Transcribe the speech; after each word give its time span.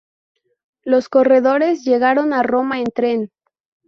Los 0.83 1.09
corredores 1.09 1.83
llegaron 1.83 2.33
a 2.33 2.41
Roma 2.41 2.79
en 2.79 2.85
tren. 2.91 3.31